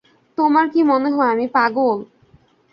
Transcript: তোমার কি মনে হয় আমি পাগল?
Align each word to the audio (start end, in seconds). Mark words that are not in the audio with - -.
তোমার 0.37 0.65
কি 0.69 0.81
মনে 0.83 1.09
হয় 1.09 1.31
আমি 1.31 1.45
পাগল? 1.55 1.97